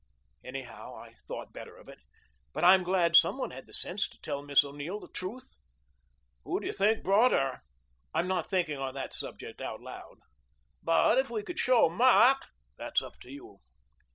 [0.43, 1.99] Anyhow, I thought better of it.
[2.53, 5.57] But I'm glad some one had the sense to tell Miss O'Neill the truth."
[6.43, 7.61] "Who do you think brought her?"
[8.11, 10.17] "I'm not thinking on that subject out loud."
[10.81, 12.41] "But if we could show Mac"
[12.79, 13.59] "That's up to you.